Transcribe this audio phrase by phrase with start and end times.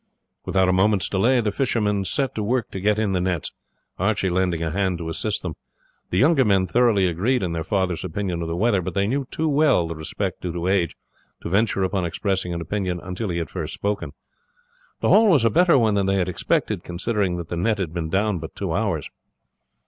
[0.47, 3.51] Without a moment's delay the fishermen set to work to get in the nets,
[3.99, 5.55] Archie lending a hand to assist them.
[6.09, 9.27] The younger men thoroughly agreed in their father's opinion of the weather, but they knew
[9.29, 10.97] too well the respect due to age
[11.43, 14.11] to venture upon expressing an opinion until he had first spoken.
[15.01, 17.93] The haul was a better one than they had expected, considering that the net had
[17.93, 19.07] been down but two hours.